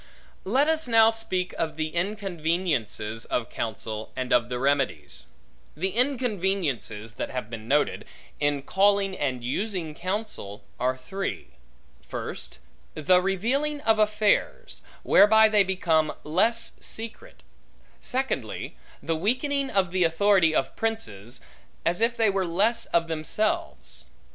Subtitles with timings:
[0.45, 5.27] Let us now speak of the inconveniences of counsel, and of the remedies.
[5.77, 8.05] The inconveniences that have been noted,
[8.39, 11.49] in calling and using counsel, are three.
[12.01, 12.57] First,
[12.95, 17.43] the revealing of affairs, whereby they become less secret.
[17.99, 21.41] Secondly, the weakening of the authority of princes,
[21.85, 24.05] as if they were less of themselves.